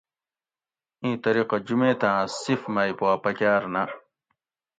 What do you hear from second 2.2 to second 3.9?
صف مئی پا پکاۤر نہ